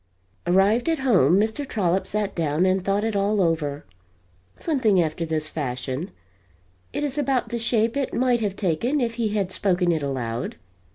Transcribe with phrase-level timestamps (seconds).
[0.47, 1.63] Arrived at home, Mr.
[1.63, 3.85] Trollop sat down and thought it all over
[4.57, 6.09] something after this fashion:
[6.91, 10.55] it is about the shape it might have taken if he had spoken it aloud.